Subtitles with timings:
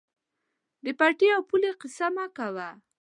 [0.83, 2.69] د پټي او پولې قیصه مه کوه.